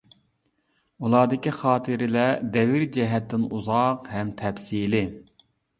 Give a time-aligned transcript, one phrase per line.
[1.09, 5.09] ئۇلاردىكى خاتىرىلەر دەۋر جەھەتتىن ئۇزاق ھەم تەپسىلىي.